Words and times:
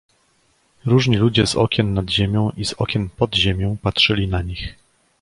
Różni 0.85 1.17
ludzie 1.17 1.47
z 1.47 1.55
okien 1.55 1.93
nad 1.93 2.09
ziemią 2.09 2.51
i 2.57 2.65
z 2.65 2.73
okien 2.73 3.09
pod 3.09 3.35
ziemią 3.35 3.77
patrzyli 3.81 4.27
na 4.27 4.41
nich. 4.41 4.73